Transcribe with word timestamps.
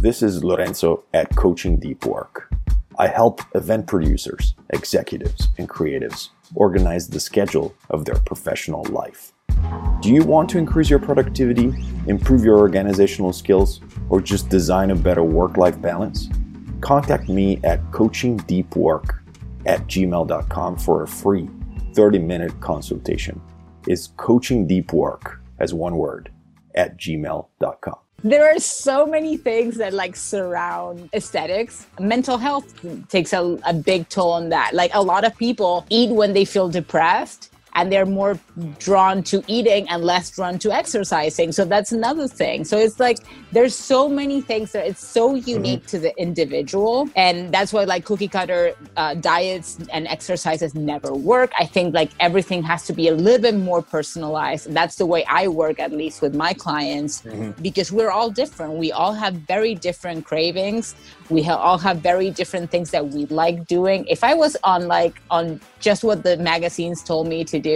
This 0.00 0.22
is 0.22 0.44
Lorenzo 0.44 1.02
at 1.12 1.34
Coaching 1.34 1.76
Deep 1.76 2.06
Work. 2.06 2.52
I 3.00 3.08
help 3.08 3.40
event 3.56 3.88
producers, 3.88 4.54
executives, 4.70 5.48
and 5.58 5.68
creatives 5.68 6.28
organize 6.54 7.08
the 7.08 7.18
schedule 7.18 7.74
of 7.90 8.04
their 8.04 8.14
professional 8.14 8.84
life. 8.84 9.32
Do 10.00 10.14
you 10.14 10.22
want 10.22 10.50
to 10.50 10.58
increase 10.58 10.88
your 10.88 11.00
productivity, 11.00 11.74
improve 12.06 12.44
your 12.44 12.58
organizational 12.58 13.32
skills, 13.32 13.80
or 14.08 14.20
just 14.20 14.48
design 14.48 14.92
a 14.92 14.94
better 14.94 15.24
work 15.24 15.56
life 15.56 15.80
balance? 15.82 16.28
Contact 16.80 17.28
me 17.28 17.58
at 17.64 17.82
coachingdeepwork 17.90 19.18
at 19.66 19.84
gmail.com 19.88 20.76
for 20.76 21.02
a 21.02 21.08
free 21.08 21.50
30 21.94 22.20
minute 22.20 22.60
consultation. 22.60 23.40
It's 23.88 24.06
coachingdeepwork 24.06 25.38
as 25.58 25.74
one 25.74 25.96
word 25.96 26.30
at 26.76 26.96
gmail.com. 26.98 27.98
There 28.24 28.52
are 28.52 28.58
so 28.58 29.06
many 29.06 29.36
things 29.36 29.76
that 29.76 29.92
like 29.92 30.16
surround 30.16 31.08
aesthetics. 31.14 31.86
Mental 32.00 32.36
health 32.36 32.74
takes 33.08 33.32
a, 33.32 33.56
a 33.64 33.72
big 33.72 34.08
toll 34.08 34.32
on 34.32 34.48
that. 34.48 34.74
Like 34.74 34.90
a 34.92 35.00
lot 35.00 35.24
of 35.24 35.36
people 35.36 35.86
eat 35.88 36.10
when 36.10 36.32
they 36.32 36.44
feel 36.44 36.68
depressed 36.68 37.52
and 37.78 37.92
they're 37.92 38.06
more 38.06 38.36
drawn 38.80 39.22
to 39.22 39.40
eating 39.46 39.88
and 39.88 40.02
less 40.02 40.30
drawn 40.30 40.58
to 40.58 40.72
exercising. 40.72 41.52
So 41.52 41.64
that's 41.64 41.92
another 41.92 42.26
thing. 42.26 42.64
So 42.64 42.76
it's 42.76 42.98
like 42.98 43.18
there's 43.52 43.76
so 43.76 44.08
many 44.08 44.40
things 44.40 44.72
that 44.72 44.84
it's 44.84 45.06
so 45.18 45.24
mm-hmm. 45.34 45.48
unique 45.48 45.82
mm-hmm. 45.82 45.96
to 45.96 45.98
the 46.00 46.12
individual, 46.20 47.08
and 47.14 47.54
that's 47.54 47.72
why 47.72 47.84
like 47.84 48.04
cookie 48.04 48.26
cutter 48.26 48.74
uh, 48.96 49.14
diets 49.14 49.78
and 49.92 50.08
exercises 50.08 50.74
never 50.74 51.12
work. 51.14 51.52
I 51.56 51.66
think 51.66 51.94
like 51.94 52.10
everything 52.18 52.64
has 52.64 52.84
to 52.88 52.92
be 52.92 53.06
a 53.08 53.14
little 53.14 53.42
bit 53.48 53.54
more 53.54 53.80
personalized. 53.80 54.74
That's 54.74 54.96
the 54.96 55.06
way 55.06 55.24
I 55.28 55.46
work, 55.46 55.78
at 55.78 55.92
least 55.92 56.20
with 56.20 56.34
my 56.34 56.52
clients, 56.52 57.22
mm-hmm. 57.22 57.62
because 57.62 57.92
we're 57.92 58.10
all 58.10 58.30
different. 58.42 58.72
We 58.74 58.90
all 58.90 59.14
have 59.14 59.34
very 59.54 59.74
different 59.76 60.26
cravings. 60.30 60.96
We 61.30 61.42
ha- 61.48 61.62
all 61.66 61.78
have 61.78 61.98
very 61.98 62.30
different 62.40 62.72
things 62.72 62.90
that 62.90 63.04
we 63.14 63.26
like 63.26 63.66
doing. 63.66 64.04
If 64.06 64.24
I 64.24 64.34
was 64.34 64.56
on 64.64 64.88
like 64.88 65.14
on 65.30 65.60
just 65.78 66.02
what 66.02 66.18
the 66.26 66.36
magazines 66.52 67.04
told 67.10 67.28
me 67.28 67.44
to 67.52 67.58
do, 67.60 67.67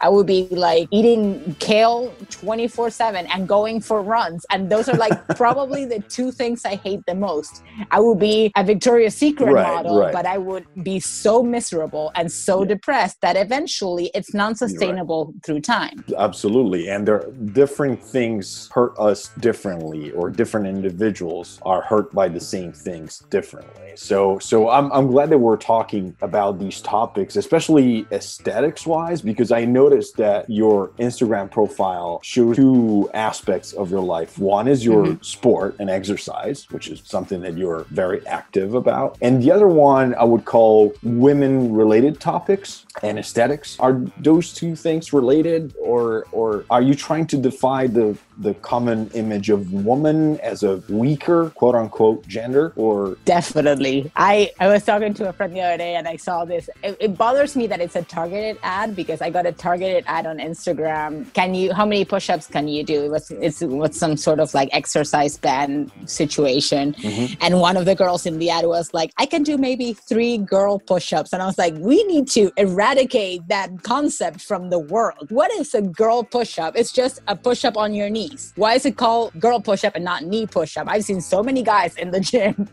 I 0.00 0.08
would 0.08 0.26
be 0.26 0.48
like 0.50 0.88
eating 0.90 1.56
kale 1.58 2.12
24 2.30 2.90
7 2.90 3.26
and 3.26 3.48
going 3.48 3.80
for 3.80 4.02
runs. 4.02 4.44
And 4.50 4.70
those 4.70 4.88
are 4.88 4.96
like 4.96 5.26
probably 5.36 5.84
the 5.84 6.00
two 6.00 6.30
things 6.32 6.64
I 6.64 6.76
hate 6.76 7.00
the 7.06 7.14
most. 7.14 7.62
I 7.90 8.00
would 8.00 8.18
be 8.18 8.52
a 8.56 8.64
Victoria's 8.64 9.14
Secret 9.14 9.52
right, 9.52 9.66
model, 9.66 10.00
right. 10.00 10.12
but 10.12 10.26
I 10.26 10.38
would 10.38 10.66
be 10.82 11.00
so 11.00 11.42
miserable 11.42 12.10
and 12.14 12.30
so 12.30 12.62
yeah. 12.62 12.68
depressed 12.68 13.20
that 13.22 13.36
eventually 13.36 14.10
it's 14.14 14.34
non 14.34 14.54
sustainable 14.54 15.26
right. 15.26 15.44
through 15.44 15.60
time. 15.60 16.04
Absolutely. 16.16 16.88
And 16.88 17.06
there 17.06 17.22
are 17.22 17.30
different 17.52 18.02
things 18.02 18.68
hurt 18.72 18.98
us 18.98 19.28
differently, 19.38 20.12
or 20.12 20.30
different 20.30 20.66
individuals 20.66 21.58
are 21.62 21.82
hurt 21.82 22.12
by 22.12 22.28
the 22.28 22.40
same 22.40 22.72
things 22.72 23.20
differently. 23.30 23.92
So, 23.94 24.38
so 24.38 24.70
I'm, 24.70 24.92
I'm 24.92 25.08
glad 25.08 25.30
that 25.30 25.38
we're 25.38 25.56
talking 25.56 26.16
about 26.20 26.58
these 26.58 26.80
topics, 26.80 27.36
especially 27.36 28.06
aesthetics 28.12 28.86
wise, 28.86 29.20
because 29.22 29.37
I 29.52 29.64
noticed 29.64 30.16
that 30.16 30.48
your 30.50 30.88
Instagram 30.98 31.50
profile 31.50 32.20
shows 32.22 32.56
two 32.56 33.10
aspects 33.14 33.72
of 33.72 33.90
your 33.90 34.00
life. 34.00 34.38
One 34.38 34.68
is 34.68 34.84
your 34.84 35.04
mm-hmm. 35.04 35.22
sport 35.22 35.76
and 35.78 35.88
exercise, 35.88 36.66
which 36.70 36.88
is 36.88 37.02
something 37.04 37.40
that 37.42 37.56
you're 37.56 37.84
very 37.90 38.26
active 38.26 38.74
about. 38.74 39.16
And 39.22 39.42
the 39.42 39.50
other 39.52 39.68
one 39.68 40.14
I 40.14 40.24
would 40.24 40.44
call 40.44 40.92
women 41.02 41.72
related 41.72 42.20
topics 42.20 42.86
and 43.02 43.18
aesthetics. 43.18 43.78
Are 43.80 44.00
those 44.18 44.52
two 44.52 44.74
things 44.76 45.12
related 45.12 45.74
or 45.80 46.26
or 46.32 46.64
are 46.70 46.82
you 46.82 46.94
trying 46.94 47.26
to 47.28 47.36
defy 47.36 47.86
the 47.86 48.16
the 48.38 48.54
common 48.54 49.10
image 49.14 49.50
of 49.50 49.72
woman 49.72 50.38
as 50.40 50.62
a 50.62 50.76
weaker 50.88 51.50
quote 51.50 51.74
unquote 51.74 52.26
gender 52.28 52.72
or 52.76 53.16
definitely 53.24 54.10
i 54.14 54.50
i 54.60 54.68
was 54.68 54.84
talking 54.84 55.12
to 55.12 55.28
a 55.28 55.32
friend 55.32 55.54
the 55.54 55.60
other 55.60 55.76
day 55.76 55.96
and 55.96 56.06
i 56.06 56.16
saw 56.16 56.44
this 56.44 56.70
it, 56.82 56.96
it, 57.00 57.18
bothers 57.18 57.56
me 57.56 57.66
that 57.66 57.80
it's 57.80 57.96
a 57.96 58.02
targeted 58.02 58.56
ad 58.62 58.94
because 58.94 59.17
i 59.22 59.30
got 59.30 59.46
a 59.46 59.52
targeted 59.52 60.04
ad 60.06 60.26
on 60.26 60.38
instagram 60.38 61.32
can 61.34 61.54
you 61.54 61.72
how 61.72 61.86
many 61.86 62.04
push-ups 62.04 62.46
can 62.46 62.68
you 62.68 62.82
do 62.84 63.04
it 63.04 63.10
was 63.10 63.30
it's 63.30 63.60
with 63.60 63.94
some 63.94 64.16
sort 64.16 64.40
of 64.40 64.52
like 64.54 64.68
exercise 64.72 65.36
band 65.38 65.90
situation 66.06 66.92
mm-hmm. 66.94 67.34
and 67.40 67.60
one 67.60 67.76
of 67.76 67.84
the 67.84 67.94
girls 67.94 68.26
in 68.26 68.38
the 68.38 68.50
ad 68.50 68.66
was 68.66 68.92
like 68.92 69.12
i 69.18 69.26
can 69.26 69.42
do 69.42 69.56
maybe 69.56 69.92
three 69.92 70.38
girl 70.38 70.78
push-ups 70.78 71.32
and 71.32 71.42
i 71.42 71.46
was 71.46 71.58
like 71.58 71.74
we 71.76 72.02
need 72.04 72.28
to 72.28 72.50
eradicate 72.56 73.46
that 73.48 73.70
concept 73.82 74.40
from 74.40 74.70
the 74.70 74.78
world 74.78 75.30
what 75.30 75.50
is 75.52 75.74
a 75.74 75.82
girl 75.82 76.22
push-up 76.22 76.76
it's 76.76 76.92
just 76.92 77.20
a 77.26 77.36
push-up 77.36 77.76
on 77.76 77.94
your 77.94 78.10
knees. 78.10 78.52
Why 78.56 78.74
is 78.74 78.84
it 78.84 78.96
called 78.96 79.38
girl 79.38 79.60
push 79.60 79.84
up 79.84 79.94
and 79.94 80.04
not 80.04 80.24
knee 80.24 80.46
push 80.46 80.76
up? 80.76 80.88
I've 80.88 81.04
seen 81.04 81.20
so 81.20 81.42
many 81.42 81.62
guys 81.62 81.96
in 81.96 82.10
the 82.10 82.20
gym 82.30 82.68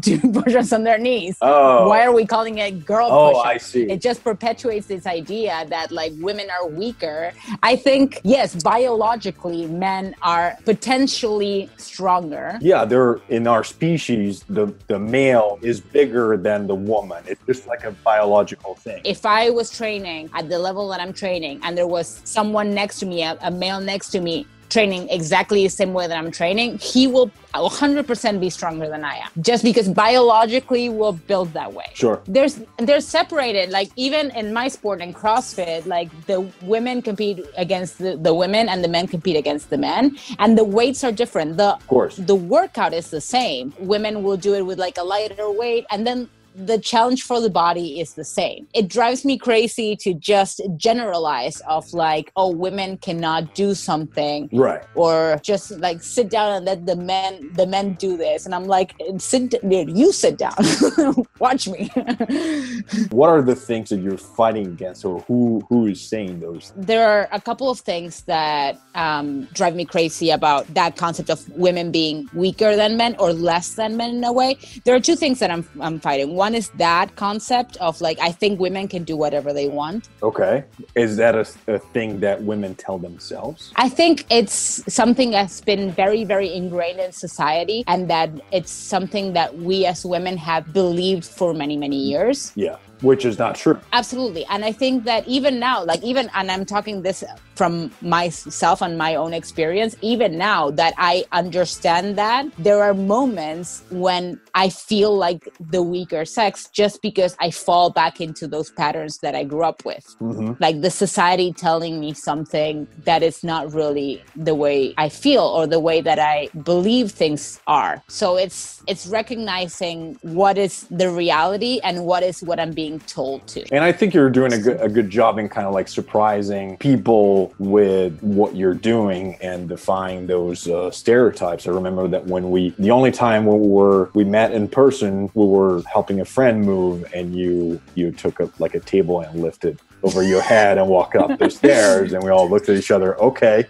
do 0.00 0.18
push 0.32 0.54
ups 0.54 0.72
on 0.72 0.84
their 0.84 0.98
knees. 0.98 1.36
Oh. 1.40 1.88
Why 1.88 2.04
are 2.04 2.12
we 2.12 2.26
calling 2.26 2.58
it 2.58 2.84
girl 2.86 3.08
oh, 3.10 3.32
push 3.32 3.40
up? 3.40 3.46
I 3.46 3.56
see. 3.58 3.90
It 3.90 4.00
just 4.00 4.22
perpetuates 4.22 4.86
this 4.86 5.06
idea 5.06 5.66
that 5.68 5.81
like 5.90 6.12
women 6.18 6.48
are 6.50 6.68
weaker. 6.68 7.32
I 7.62 7.76
think, 7.76 8.20
yes, 8.22 8.54
biologically, 8.62 9.66
men 9.66 10.14
are 10.22 10.56
potentially 10.64 11.70
stronger. 11.76 12.58
Yeah, 12.60 12.84
they're 12.84 13.20
in 13.28 13.46
our 13.46 13.64
species, 13.64 14.44
the, 14.48 14.72
the 14.86 14.98
male 14.98 15.58
is 15.62 15.80
bigger 15.80 16.36
than 16.36 16.66
the 16.66 16.74
woman. 16.74 17.24
It's 17.26 17.44
just 17.46 17.66
like 17.66 17.84
a 17.84 17.90
biological 17.90 18.74
thing. 18.74 19.00
If 19.04 19.26
I 19.26 19.50
was 19.50 19.76
training 19.76 20.30
at 20.34 20.48
the 20.48 20.58
level 20.58 20.88
that 20.90 21.00
I'm 21.00 21.12
training 21.12 21.60
and 21.62 21.76
there 21.76 21.86
was 21.86 22.20
someone 22.24 22.74
next 22.74 23.00
to 23.00 23.06
me, 23.06 23.22
a, 23.22 23.36
a 23.40 23.50
male 23.50 23.80
next 23.80 24.10
to 24.10 24.20
me, 24.20 24.46
training 24.72 25.08
exactly 25.10 25.62
the 25.64 25.68
same 25.68 25.92
way 25.92 26.06
that 26.06 26.16
I'm 26.16 26.30
training, 26.30 26.78
he 26.78 27.06
will 27.06 27.30
100% 27.54 28.40
be 28.40 28.48
stronger 28.48 28.88
than 28.88 29.04
I 29.04 29.16
am. 29.16 29.30
Just 29.40 29.62
because 29.62 29.88
biologically 29.88 30.88
we're 30.88 31.12
built 31.12 31.52
that 31.52 31.72
way. 31.72 31.84
Sure. 31.92 32.22
There's 32.26 32.60
they're 32.78 33.00
separated. 33.00 33.70
Like 33.70 33.90
even 33.96 34.30
in 34.30 34.52
my 34.52 34.68
sport 34.68 35.00
in 35.02 35.12
CrossFit, 35.12 35.86
like 35.86 36.08
the 36.26 36.40
women 36.62 37.02
compete 37.02 37.44
against 37.56 37.98
the, 37.98 38.16
the 38.16 38.34
women 38.34 38.68
and 38.68 38.82
the 38.82 38.88
men 38.88 39.06
compete 39.06 39.36
against 39.36 39.68
the 39.68 39.78
men, 39.78 40.16
and 40.38 40.56
the 40.56 40.64
weights 40.64 41.04
are 41.04 41.12
different. 41.12 41.58
The 41.58 41.74
of 41.74 41.86
course 41.86 42.16
the 42.16 42.34
workout 42.34 42.94
is 42.94 43.10
the 43.10 43.20
same. 43.20 43.74
Women 43.78 44.22
will 44.22 44.38
do 44.38 44.54
it 44.54 44.62
with 44.62 44.78
like 44.78 44.96
a 44.96 45.02
lighter 45.02 45.50
weight, 45.50 45.84
and 45.90 46.06
then 46.06 46.28
the 46.54 46.78
challenge 46.78 47.22
for 47.22 47.40
the 47.40 47.50
body 47.50 48.00
is 48.00 48.14
the 48.14 48.24
same. 48.24 48.66
It 48.74 48.88
drives 48.88 49.24
me 49.24 49.38
crazy 49.38 49.96
to 49.96 50.14
just 50.14 50.60
generalize 50.76 51.60
of 51.68 51.92
like, 51.92 52.32
oh, 52.36 52.50
women 52.50 52.98
cannot 52.98 53.54
do 53.54 53.74
something, 53.74 54.48
right? 54.52 54.82
Or 54.94 55.40
just 55.42 55.70
like 55.72 56.02
sit 56.02 56.30
down 56.30 56.52
and 56.52 56.64
let 56.64 56.86
the 56.86 56.96
men 56.96 57.50
the 57.54 57.66
men 57.66 57.94
do 57.94 58.16
this, 58.16 58.44
and 58.46 58.54
I'm 58.54 58.64
like, 58.64 58.94
sit, 59.18 59.54
you 59.62 60.12
sit 60.12 60.38
down, 60.38 60.54
watch 61.38 61.68
me. 61.68 61.90
what 63.10 63.28
are 63.28 63.42
the 63.42 63.56
things 63.56 63.90
that 63.90 64.00
you're 64.00 64.18
fighting 64.18 64.66
against, 64.66 65.04
or 65.04 65.20
who 65.20 65.62
who 65.68 65.86
is 65.86 66.00
saying 66.00 66.40
those? 66.40 66.72
There 66.76 67.08
are 67.08 67.28
a 67.32 67.40
couple 67.40 67.70
of 67.70 67.80
things 67.80 68.22
that 68.22 68.80
um, 68.94 69.48
drive 69.52 69.74
me 69.74 69.84
crazy 69.84 70.30
about 70.30 70.66
that 70.74 70.96
concept 70.96 71.30
of 71.30 71.48
women 71.56 71.90
being 71.90 72.28
weaker 72.34 72.76
than 72.76 72.96
men 72.96 73.16
or 73.18 73.32
less 73.32 73.74
than 73.74 73.96
men 73.96 74.16
in 74.16 74.24
a 74.24 74.32
way. 74.32 74.58
There 74.84 74.94
are 74.94 75.00
two 75.00 75.16
things 75.16 75.38
that 75.38 75.50
I'm 75.50 75.66
I'm 75.80 75.98
fighting 76.00 76.34
one 76.46 76.54
is 76.56 76.70
that 76.88 77.14
concept 77.14 77.76
of 77.76 78.00
like, 78.00 78.18
I 78.28 78.32
think 78.40 78.58
women 78.58 78.84
can 78.94 79.04
do 79.04 79.16
whatever 79.16 79.50
they 79.52 79.68
want. 79.80 80.08
Okay. 80.30 80.64
Is 80.96 81.16
that 81.22 81.34
a, 81.42 81.46
a 81.76 81.78
thing 81.94 82.18
that 82.26 82.42
women 82.42 82.74
tell 82.74 82.98
themselves? 82.98 83.60
I 83.76 83.88
think 83.88 84.26
it's 84.28 84.58
something 85.00 85.30
that's 85.30 85.60
been 85.60 85.84
very, 86.02 86.24
very 86.24 86.50
ingrained 86.60 86.98
in 86.98 87.12
society 87.12 87.84
and 87.86 88.10
that 88.14 88.30
it's 88.58 88.72
something 88.94 89.26
that 89.38 89.50
we 89.68 89.86
as 89.92 90.04
women 90.04 90.36
have 90.50 90.64
believed 90.72 91.26
for 91.38 91.54
many, 91.54 91.76
many 91.76 92.00
years. 92.12 92.52
Yeah 92.56 92.76
which 93.02 93.24
is 93.24 93.38
not 93.38 93.54
true. 93.54 93.78
Absolutely. 93.92 94.44
And 94.46 94.64
I 94.64 94.72
think 94.72 95.04
that 95.04 95.26
even 95.28 95.58
now, 95.58 95.84
like 95.84 96.02
even, 96.02 96.30
and 96.34 96.50
I'm 96.50 96.64
talking 96.64 97.02
this 97.02 97.22
from 97.54 97.92
myself 98.00 98.80
and 98.80 98.96
my 98.96 99.14
own 99.14 99.34
experience, 99.34 99.94
even 100.00 100.38
now 100.38 100.70
that 100.70 100.94
I 100.96 101.24
understand 101.32 102.16
that 102.16 102.46
there 102.58 102.82
are 102.82 102.94
moments 102.94 103.82
when 103.90 104.40
I 104.54 104.68
feel 104.68 105.16
like 105.16 105.48
the 105.60 105.82
weaker 105.82 106.24
sex 106.24 106.68
just 106.72 107.02
because 107.02 107.36
I 107.40 107.50
fall 107.50 107.90
back 107.90 108.20
into 108.20 108.46
those 108.46 108.70
patterns 108.70 109.18
that 109.18 109.34
I 109.34 109.44
grew 109.44 109.64
up 109.64 109.84
with. 109.84 110.16
Mm-hmm. 110.20 110.54
Like 110.60 110.80
the 110.80 110.90
society 110.90 111.52
telling 111.52 112.00
me 112.00 112.14
something 112.14 112.86
that 113.04 113.22
is 113.22 113.44
not 113.44 113.72
really 113.72 114.22
the 114.34 114.54
way 114.54 114.94
I 114.96 115.08
feel 115.08 115.42
or 115.42 115.66
the 115.66 115.80
way 115.80 116.00
that 116.00 116.18
I 116.18 116.48
believe 116.62 117.10
things 117.10 117.60
are. 117.66 118.02
So 118.08 118.36
it's, 118.36 118.82
it's 118.86 119.06
recognizing 119.06 120.18
what 120.22 120.56
is 120.56 120.86
the 120.90 121.10
reality 121.10 121.80
and 121.84 122.06
what 122.06 122.22
is 122.22 122.42
what 122.42 122.58
I'm 122.58 122.72
being 122.72 122.91
being 122.92 123.00
told 123.06 123.46
to. 123.48 123.64
And 123.72 123.84
I 123.84 123.92
think 123.92 124.14
you're 124.14 124.30
doing 124.30 124.52
a 124.52 124.58
good, 124.58 124.80
a 124.80 124.88
good 124.88 125.10
job 125.10 125.38
in 125.38 125.48
kind 125.48 125.66
of 125.66 125.74
like 125.74 125.88
surprising 125.88 126.76
people 126.78 127.54
with 127.58 128.18
what 128.20 128.54
you're 128.54 128.74
doing 128.74 129.36
and 129.40 129.68
defying 129.68 130.26
those 130.26 130.68
uh, 130.68 130.90
stereotypes. 130.90 131.66
I 131.66 131.70
remember 131.70 132.08
that 132.08 132.26
when 132.26 132.50
we, 132.50 132.70
the 132.78 132.90
only 132.90 133.10
time 133.10 133.46
we 133.46 133.66
were, 133.66 134.10
we 134.14 134.24
met 134.24 134.52
in 134.52 134.68
person, 134.68 135.30
we 135.34 135.46
were 135.46 135.82
helping 135.90 136.20
a 136.20 136.24
friend 136.24 136.64
move 136.64 137.04
and 137.14 137.34
you, 137.34 137.80
you 137.94 138.12
took 138.12 138.40
a, 138.40 138.50
like 138.58 138.74
a 138.74 138.80
table 138.80 139.20
and 139.20 139.40
lifted 139.40 139.78
over 140.02 140.22
your 140.22 140.42
head 140.42 140.78
and 140.78 140.88
walk 140.88 141.14
up 141.14 141.38
the 141.38 141.48
stairs 141.48 142.12
and 142.12 142.22
we 142.24 142.30
all 142.30 142.50
looked 142.50 142.68
at 142.68 142.76
each 142.76 142.90
other 142.90 143.16
okay 143.20 143.64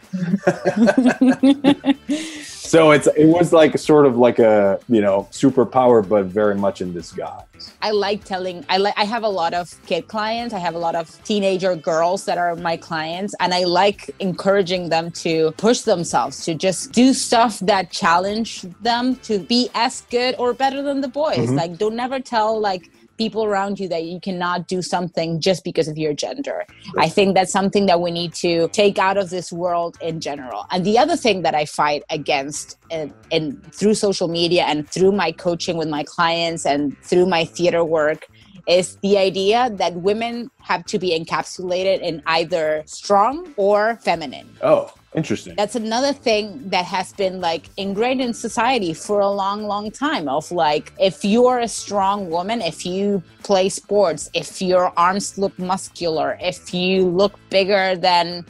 so 2.73 2.91
it's 2.91 3.07
it 3.07 3.27
was 3.27 3.53
like 3.53 3.77
sort 3.77 4.07
of 4.07 4.17
like 4.17 4.39
a 4.39 4.81
you 4.89 5.03
know 5.03 5.29
superpower, 5.31 6.01
but 6.09 6.25
very 6.25 6.55
much 6.55 6.81
in 6.81 6.95
disguise. 6.95 7.45
I 7.83 7.91
like 7.91 8.25
telling. 8.25 8.65
I 8.71 8.79
like. 8.79 8.95
I 8.97 9.05
have 9.05 9.25
a 9.25 9.29
lot 9.29 9.53
of 9.53 9.79
kid 9.85 10.09
clients. 10.09 10.55
I 10.55 10.59
have 10.59 10.75
a 10.75 10.79
lot 10.79 10.95
of 10.95 11.23
teenager 11.23 11.77
girls 11.77 12.25
that 12.25 12.39
are 12.39 12.57
my 12.57 12.79
clients, 12.79 13.35
and 13.41 13.53
I 13.53 13.65
like 13.65 14.11
encouraging 14.21 14.89
them 14.89 15.11
to 15.25 15.53
push 15.59 15.83
themselves 15.83 16.47
to 16.47 16.55
just 16.55 16.93
do 16.93 17.13
stuff 17.13 17.59
that 17.59 17.91
challenge 17.91 18.63
them 18.81 19.17
to 19.29 19.39
be 19.39 19.69
as 19.75 20.07
good 20.11 20.35
or 20.39 20.55
better 20.55 20.81
than 20.81 21.03
the 21.03 21.09
boys. 21.09 21.49
Mm-hmm. 21.49 21.57
Like, 21.57 21.77
don't 21.77 21.95
never 21.95 22.21
tell 22.21 22.59
like 22.59 22.91
people 23.19 23.45
around 23.45 23.79
you 23.79 23.89
that 23.89 24.05
you 24.05 24.21
cannot 24.21 24.69
do 24.69 24.83
something 24.83 25.41
just 25.41 25.65
because 25.65 25.89
of 25.89 25.99
your 25.99 26.15
gender. 26.15 26.65
I 26.99 27.09
think 27.09 27.35
that's 27.35 27.53
something 27.53 27.87
that 27.87 28.01
we 28.01 28.11
need 28.11 28.35
to 28.35 28.69
take 28.69 28.99
out 28.99 29.17
of 29.17 29.31
this 29.31 29.53
world 29.53 29.97
in 30.01 30.21
general. 30.21 30.67
And 30.71 30.85
the 30.85 30.99
other 30.99 31.17
thing 31.17 31.43
that 31.43 31.55
I 31.55 31.65
fight 31.65 32.03
against 32.11 32.79
and, 32.91 33.13
in 33.31 33.57
through 33.73 33.95
social 33.95 34.29
media 34.29 34.65
and 34.65 34.89
through 34.89 35.13
my 35.13 35.33
coaching 35.33 35.77
with 35.77 35.89
my 35.89 36.05
clients 36.05 36.67
and 36.67 36.97
through 37.03 37.27
my 37.27 37.45
theater 37.45 37.85
work 37.85 38.27
is 38.69 38.97
the 39.03 39.19
idea 39.19 39.71
that 39.75 39.95
women 39.95 40.51
have 40.61 40.85
to 40.85 40.99
be 40.99 41.19
encapsulated 41.19 42.01
in 42.01 42.23
either 42.27 42.83
strong 42.87 43.53
or 43.57 43.97
feminine. 44.03 44.49
Oh. 44.63 44.93
Interesting. 45.15 45.55
That's 45.57 45.77
another 45.77 46.13
thing 46.13 46.71
that 46.71 46.87
has 46.87 47.13
been 47.13 47.41
like 47.41 47.69
ingrained 47.77 48.23
in 48.23 48.33
society 48.33 48.95
for 48.95 49.21
a 49.21 49.29
long, 49.29 49.65
long 49.65 49.91
time 49.91 50.27
of 50.29 50.51
like, 50.51 50.93
if 50.99 51.25
you 51.25 51.47
are 51.47 51.61
a 51.61 51.69
strong 51.69 52.31
woman, 52.31 52.63
if 52.63 52.87
you 52.87 53.23
play 53.43 53.69
sports, 53.69 54.31
if 54.33 54.63
your 54.63 54.93
arms 54.97 55.37
look 55.37 55.59
muscular, 55.59 56.39
if 56.41 56.73
you 56.73 57.09
look 57.09 57.39
bigger 57.51 57.95
than 57.95 58.45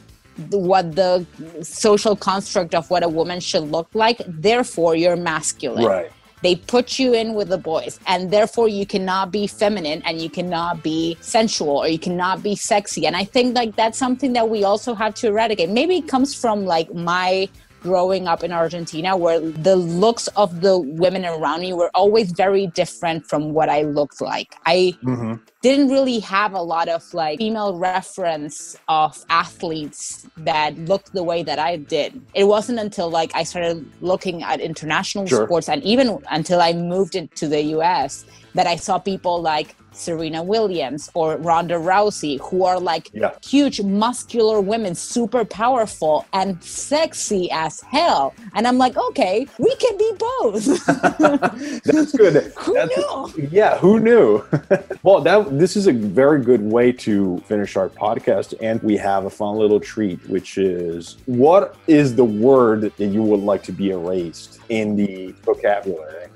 what 0.51 0.95
the 0.95 1.25
social 1.61 2.15
construct 2.15 2.73
of 2.73 2.89
what 2.89 3.03
a 3.03 3.09
woman 3.09 3.39
should 3.41 3.63
look 3.63 3.89
like, 3.93 4.21
therefore 4.27 4.95
you're 4.95 5.17
masculine. 5.17 5.85
Right 5.85 6.11
they 6.43 6.55
put 6.57 6.99
you 6.99 7.13
in 7.13 7.33
with 7.33 7.49
the 7.49 7.57
boys, 7.57 7.99
and 8.05 8.29
therefore 8.29 8.67
you 8.67 8.85
cannot 8.85 9.31
be 9.31 9.47
feminine 9.47 10.01
and 10.05 10.21
you 10.21 10.29
cannot 10.29 10.83
be 10.83 11.17
sensual 11.21 11.77
or 11.77 11.87
you 11.87 11.97
cannot 11.97 12.43
be 12.43 12.55
sexy. 12.55 13.07
And 13.07 13.15
I 13.15 13.23
think 13.23 13.55
like 13.55 13.75
that's 13.75 13.97
something 13.97 14.33
that 14.33 14.49
we 14.49 14.63
also 14.63 14.93
have 14.93 15.13
to 15.15 15.27
eradicate. 15.27 15.69
Maybe 15.69 15.97
it 15.97 16.07
comes 16.07 16.35
from 16.35 16.65
like 16.65 16.93
my 16.93 17.47
growing 17.81 18.27
up 18.27 18.43
in 18.43 18.51
Argentina 18.51 19.15
where 19.15 19.39
the 19.39 19.75
looks 19.75 20.27
of 20.29 20.61
the 20.61 20.79
women 20.79 21.25
around 21.25 21.61
me 21.61 21.73
were 21.73 21.91
always 21.93 22.31
very 22.31 22.67
different 22.67 23.25
from 23.25 23.53
what 23.53 23.69
I 23.69 23.81
looked 23.81 24.21
like. 24.21 24.55
I 24.65 24.95
mm-hmm. 25.03 25.35
Didn't 25.63 25.89
really 25.89 26.19
have 26.19 26.53
a 26.53 26.61
lot 26.61 26.89
of 26.89 27.01
like 27.13 27.39
female 27.39 27.75
reference 27.77 28.75
of 28.89 29.17
athletes 29.29 30.27
that 30.35 30.77
looked 30.77 31.13
the 31.13 31.23
way 31.23 31.41
that 31.41 31.57
I 31.57 31.77
did. 31.77 32.21
It 32.33 32.43
wasn't 32.43 32.79
until 32.79 33.09
like 33.09 33.31
I 33.33 33.43
started 33.43 33.89
looking 34.01 34.43
at 34.43 34.59
international 34.59 35.25
sure. 35.25 35.45
sports 35.45 35.69
and 35.69 35.81
even 35.83 36.19
until 36.29 36.59
I 36.61 36.73
moved 36.73 37.15
into 37.15 37.47
the 37.47 37.61
US 37.77 38.25
that 38.55 38.67
I 38.67 38.75
saw 38.75 38.99
people 38.99 39.41
like 39.41 39.75
Serena 39.93 40.43
Williams 40.43 41.09
or 41.13 41.37
Ronda 41.37 41.75
Rousey, 41.75 42.39
who 42.41 42.65
are 42.65 42.79
like 42.79 43.09
yeah. 43.13 43.31
huge, 43.43 43.81
muscular 43.81 44.59
women, 44.61 44.95
super 44.95 45.45
powerful 45.45 46.25
and 46.33 46.61
sexy 46.63 47.49
as 47.51 47.81
hell. 47.81 48.33
And 48.53 48.67
I'm 48.67 48.77
like, 48.77 48.97
okay, 48.97 49.47
we 49.57 49.75
can 49.75 49.97
be 49.97 50.11
both. 50.17 50.65
That's 51.83 52.11
good. 52.11 52.53
who 52.57 52.73
That's, 52.73 52.97
knew? 53.37 53.49
Yeah, 53.51 53.77
who 53.77 53.99
knew? 53.99 54.43
well, 55.03 55.21
that 55.21 55.51
this 55.59 55.75
is 55.75 55.87
a 55.87 55.93
very 55.93 56.41
good 56.41 56.61
way 56.61 56.91
to 56.91 57.39
finish 57.39 57.75
our 57.75 57.89
podcast, 57.89 58.53
and 58.61 58.81
we 58.83 58.97
have 58.97 59.25
a 59.25 59.29
fun 59.29 59.57
little 59.57 59.79
treat, 59.79 60.19
which 60.29 60.57
is 60.57 61.17
what 61.25 61.75
is 61.87 62.15
the 62.15 62.23
word 62.23 62.91
that 62.97 63.07
you 63.07 63.21
would 63.21 63.41
like 63.41 63.63
to 63.63 63.71
be 63.71 63.91
erased 63.91 64.59
in 64.69 64.95
the 64.95 65.31
vocabulary? 65.43 66.29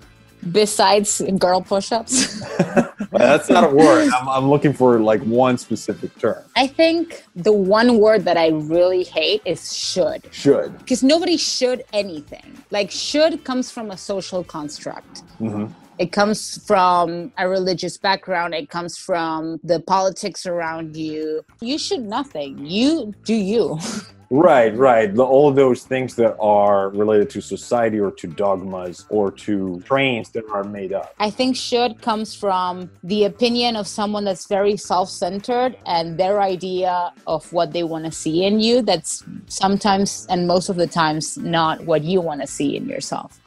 besides 0.52 1.22
girl 1.38 1.62
push-ups? 1.62 2.42
That's 3.12 3.50
not 3.50 3.64
a 3.66 3.70
word. 3.76 4.10
I'm, 4.14 4.30
I'm, 4.30 4.50
looking 4.50 4.74
for 4.74 5.00
like 5.00 5.22
one 5.24 5.58
specific 5.58 6.18
term. 6.20 6.44
I 6.56 6.68
think 6.68 7.24
the 7.36 7.52
one 7.52 7.98
word 8.00 8.26
that 8.26 8.38
i 8.38 8.50
really 8.50 9.04
hate 9.04 9.42
is 9.46 9.76
should. 9.76 10.28
Should. 10.32 10.78
Because 10.80 11.04
nobody 11.04 11.38
should 11.38 11.84
anything. 11.94 12.64
Like 12.72 12.92
should 12.92 13.44
comes 13.44 13.72
from 13.72 13.92
a 13.92 13.98
social 13.98 14.44
construct. 14.44 15.24
Mm-hmm. 15.40 15.74
It 16.00 16.12
comes 16.12 16.64
from 16.66 17.32
a 17.38 17.50
religious 17.50 17.98
background. 17.98 18.54
It 18.54 18.70
comes 18.70 18.98
from 18.98 19.60
the 19.64 19.80
politics 19.80 20.46
around 20.46 20.96
you. 20.96 21.44
You 21.60 21.78
should 21.78 22.04
nothing. 22.04 22.66
You 22.66 23.14
do 23.24 23.34
you. 23.34 23.80
Right, 24.30 24.76
right. 24.76 25.18
All 25.18 25.52
those 25.52 25.86
things 25.86 26.16
that 26.16 26.36
are 26.38 26.90
related 26.90 27.30
to 27.32 27.42
society 27.42 28.00
or 28.00 28.12
to 28.12 28.28
dogmas 28.28 29.06
or 29.10 29.32
to 29.32 29.82
trains 29.86 30.30
that 30.32 30.44
are 30.52 30.66
made 30.66 30.92
up. 30.92 31.14
I 31.20 31.30
think 31.30 31.56
should 31.56 32.02
comes 32.02 32.36
from 32.36 32.90
the 33.04 33.24
opinion 33.24 33.78
of 33.78 33.88
someone 33.88 34.26
that's 34.26 34.48
very 34.48 34.76
self 34.76 35.10
centered 35.10 35.78
and 35.86 36.18
their 36.18 36.42
idea 36.42 37.14
of 37.26 37.52
what 37.54 37.72
they 37.72 37.84
want 37.84 38.04
to 38.04 38.12
see 38.12 38.44
in 38.44 38.60
you. 38.60 38.82
That's 38.82 39.24
sometimes 39.48 40.28
and 40.30 40.46
most 40.46 40.68
of 40.68 40.76
the 40.76 40.88
times 40.88 41.38
not 41.38 41.86
what 41.86 42.04
you 42.04 42.20
want 42.20 42.42
to 42.42 42.48
see 42.48 42.76
in 42.76 42.90
yourself. 42.90 43.40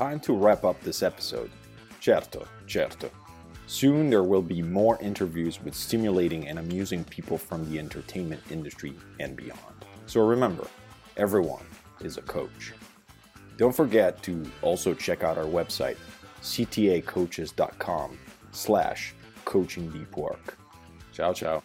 Time 0.00 0.18
to 0.20 0.32
wrap 0.32 0.64
up 0.64 0.80
this 0.80 1.02
episode. 1.02 1.50
Certo, 2.00 2.46
certo. 2.66 3.10
Soon 3.66 4.08
there 4.08 4.22
will 4.22 4.40
be 4.40 4.62
more 4.62 4.98
interviews 5.02 5.62
with 5.62 5.74
stimulating 5.74 6.48
and 6.48 6.58
amusing 6.58 7.04
people 7.04 7.36
from 7.36 7.70
the 7.70 7.78
entertainment 7.78 8.40
industry 8.50 8.94
and 9.18 9.36
beyond. 9.36 9.84
So 10.06 10.26
remember, 10.26 10.66
everyone 11.18 11.66
is 12.00 12.16
a 12.16 12.22
coach. 12.22 12.72
Don't 13.58 13.76
forget 13.76 14.22
to 14.22 14.50
also 14.62 14.94
check 14.94 15.22
out 15.22 15.36
our 15.36 15.44
website, 15.44 15.98
ctacoaches.com 16.40 18.18
slash 18.52 19.14
coaching 19.44 19.90
deep 19.90 20.16
work. 20.16 20.56
Ciao, 21.12 21.34
ciao. 21.34 21.62